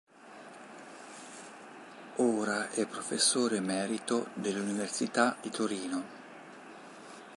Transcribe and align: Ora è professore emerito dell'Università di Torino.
Ora 2.15 2.71
è 2.71 2.87
professore 2.87 3.57
emerito 3.57 4.29
dell'Università 4.33 5.37
di 5.43 5.51
Torino. 5.51 6.03